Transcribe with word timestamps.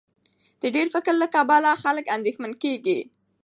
د 0.61 0.63
ډېر 0.75 0.87
فکر 0.95 1.13
له 1.23 1.27
کبله 1.35 1.71
خلک 1.83 2.05
اندېښمن 2.15 2.51
کېږي. 2.63 2.99